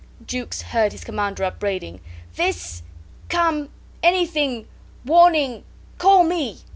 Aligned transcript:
Jukes 0.25 0.63
heard 0.63 0.93
his 0.93 1.03
commander 1.03 1.43
upbraiding. 1.43 2.01
"This 2.35 2.81
come 3.29 3.69
anything 4.01 4.67
warning 5.05 5.63
call 5.99 6.23
me." 6.23 6.61